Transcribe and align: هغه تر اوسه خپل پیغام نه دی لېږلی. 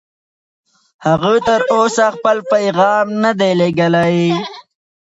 هغه 1.05 1.33
تر 1.47 1.61
اوسه 1.75 2.05
خپل 2.15 2.37
پیغام 2.51 3.07
نه 3.23 3.31
دی 3.39 3.51
لېږلی. 3.59 4.17